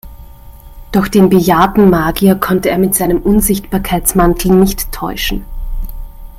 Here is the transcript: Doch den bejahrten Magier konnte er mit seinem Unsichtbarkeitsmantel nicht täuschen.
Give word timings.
Doch 0.91 1.07
den 1.07 1.29
bejahrten 1.29 1.91
Magier 1.91 2.33
konnte 2.33 2.69
er 2.71 2.79
mit 2.79 2.95
seinem 2.95 3.19
Unsichtbarkeitsmantel 3.21 4.49
nicht 4.49 4.91
täuschen. 4.91 5.45